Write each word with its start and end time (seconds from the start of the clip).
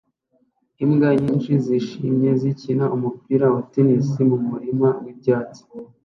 Imbwa 0.83 1.09
nyinshi 1.21 1.51
zijimye 1.65 2.29
zikina 2.41 2.85
numupira 2.91 3.45
wa 3.53 3.61
tennis 3.71 4.07
mumurima 4.27 4.89
wibyatsi 5.03 5.61